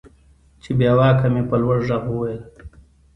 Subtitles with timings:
[0.61, 2.41] چې بېواكه مې په لوړ ږغ وويل.